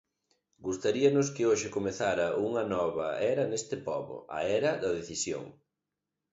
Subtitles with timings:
[0.67, 5.43] Gustaríanos que hoxe comezara unha nova era neste pobo, a era da decisión.